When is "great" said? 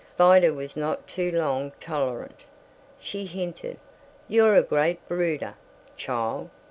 4.63-5.07